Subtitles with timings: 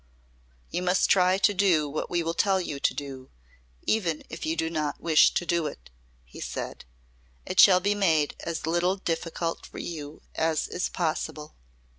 [0.71, 3.29] "You must try to do what we tell you to do
[3.83, 5.91] even if you do not wish to do it,"
[6.25, 6.85] he said.
[7.45, 11.53] "It shall be made as little difficult for you as is possible."